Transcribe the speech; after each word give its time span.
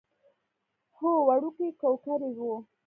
هو 0.97 1.11
وړوکی 1.27 1.67
کوکری 1.81 2.31
و. 2.37 2.39